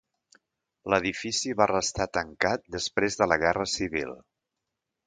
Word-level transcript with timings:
L'edifici 0.93 1.53
va 1.59 1.67
restar 1.73 2.09
tancat 2.19 2.67
després 2.79 3.21
de 3.21 3.31
la 3.33 3.39
Guerra 3.47 3.71
Civil. 3.79 4.21